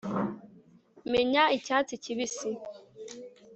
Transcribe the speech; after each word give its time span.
menya 1.11 1.43
icyatsi 1.57 1.95
kibisi 2.03 2.49